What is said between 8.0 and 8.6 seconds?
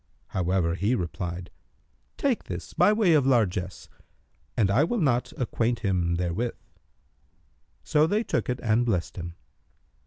they took it